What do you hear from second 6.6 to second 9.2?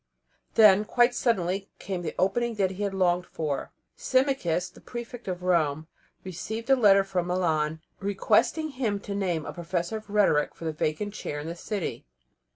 a letter from Milan, requesting him to